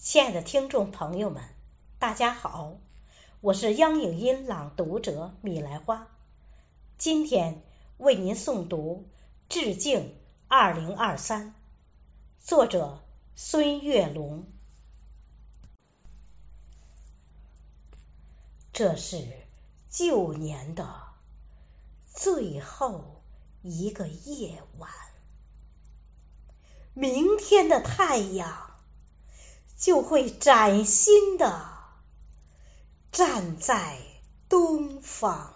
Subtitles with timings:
[0.00, 1.42] 亲爱的听众朋友们，
[1.98, 2.78] 大家好，
[3.40, 6.06] 我是央影音朗读者米莱花，
[6.96, 7.60] 今天
[7.96, 9.08] 为您诵读
[9.52, 10.14] 《致敬
[10.46, 11.48] 二零二三》，
[12.38, 13.02] 作者
[13.34, 14.46] 孙月龙。
[18.72, 19.26] 这是
[19.90, 20.88] 旧年的
[22.06, 23.20] 最后
[23.62, 24.92] 一个夜晚，
[26.94, 28.67] 明天的太阳。
[29.78, 31.68] 就会崭新的
[33.12, 33.96] 站在
[34.48, 35.54] 东方。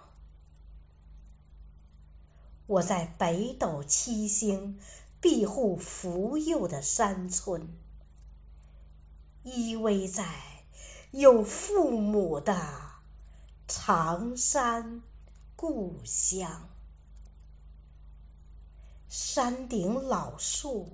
[2.65, 4.79] 我在北斗七星
[5.19, 7.67] 庇护福佑的山村，
[9.43, 10.25] 依偎在
[11.11, 12.57] 有父母的
[13.67, 15.01] 长山
[15.57, 16.69] 故乡。
[19.09, 20.89] 山顶老树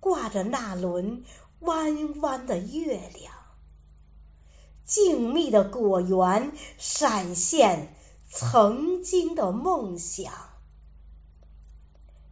[0.00, 1.24] 挂着那轮。
[1.60, 3.34] 弯弯的月亮，
[4.84, 7.94] 静谧的果园闪现
[8.30, 10.32] 曾经的梦想。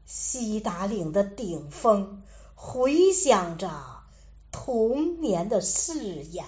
[0.05, 2.23] 西达岭的顶峰
[2.55, 4.03] 回响着
[4.53, 6.45] 童年的誓言。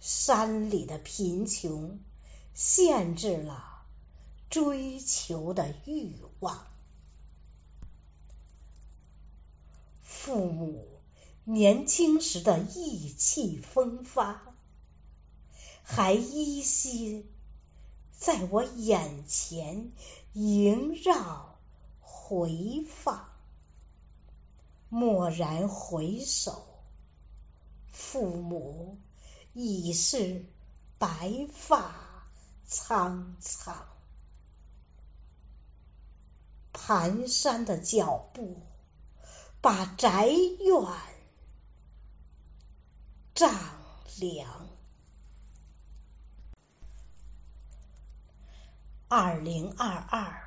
[0.00, 2.00] 山里的贫穷
[2.54, 3.84] 限制了
[4.50, 6.66] 追求的欲望。
[10.02, 10.91] 父母。
[11.44, 14.54] 年轻时的意气风发，
[15.82, 17.26] 还依稀
[18.12, 19.90] 在我眼前
[20.34, 21.58] 萦绕
[22.00, 23.28] 回放。
[24.88, 26.64] 蓦然回首，
[27.90, 28.98] 父母
[29.52, 30.44] 已是
[30.98, 32.28] 白发
[32.66, 33.86] 苍苍，
[36.72, 38.60] 蹒跚的脚步
[39.60, 41.11] 把宅院。
[43.42, 43.52] 丈
[44.20, 44.68] 量。
[49.08, 50.44] 二零二二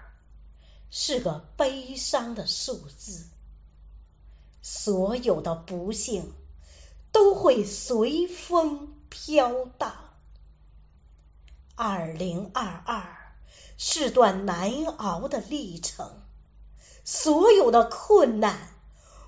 [0.89, 3.27] 是个悲伤的数字，
[4.61, 6.31] 所有的不幸
[7.11, 9.93] 都会随风飘荡。
[11.75, 13.17] 二零二二
[13.77, 16.21] 是段难熬的历程，
[17.03, 18.69] 所有的困难，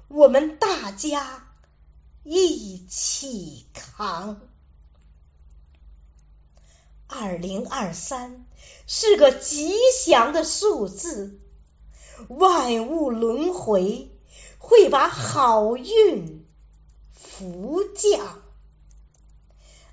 [0.07, 1.43] 我们大家。
[2.29, 4.41] 一起扛。
[7.07, 8.45] 二零二三
[8.85, 11.39] 是个吉祥的数字，
[12.27, 14.11] 万物轮回
[14.57, 16.45] 会把好运
[17.13, 18.41] 福降。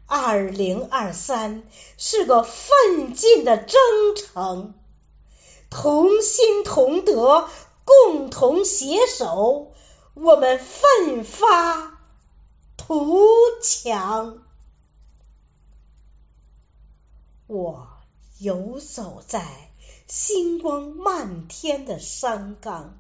[0.06, 1.62] 二零二三
[1.96, 3.78] 是个奋进的征
[4.16, 4.74] 程，
[5.70, 7.48] 同心同德，
[7.84, 9.72] 共同携手，
[10.14, 11.93] 我们奋发。
[12.86, 13.16] 图
[13.62, 14.42] 强，
[17.46, 17.88] 我
[18.38, 19.70] 游走在
[20.06, 22.98] 星光漫天的山岗，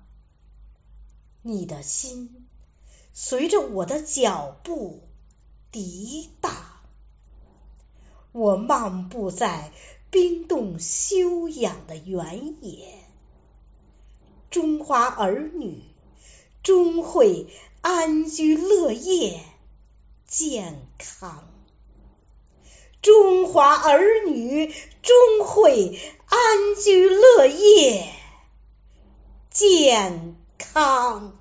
[1.42, 2.46] 你的心
[3.12, 5.02] 随着我的脚步
[5.70, 6.80] 滴答。
[8.32, 9.70] 我漫步在
[10.10, 13.04] 冰冻休养的原野，
[14.48, 15.82] 中华儿女
[16.62, 17.48] 终会
[17.82, 19.44] 安居乐业。
[20.36, 21.44] 健康，
[23.00, 24.66] 中华儿女
[25.00, 25.96] 终会
[26.26, 28.12] 安居乐业，
[29.48, 31.38] 健康。